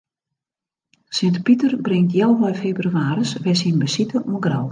Sint 1.17 1.37
Piter 1.49 1.71
bringt 1.87 2.15
healwei 2.17 2.53
febrewaris 2.63 3.31
wer 3.43 3.57
syn 3.61 3.77
besite 3.83 4.17
oan 4.29 4.41
Grou. 4.45 4.59